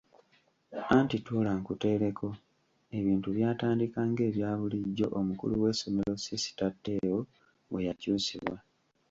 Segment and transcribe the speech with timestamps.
[0.97, 2.27] Anti tuula nkuteereko;
[2.97, 7.19] ebintu byatandika ng'ebya bulijjo omukulu w'essomero sisita Teo
[7.69, 8.55] bwe yakyusibwa.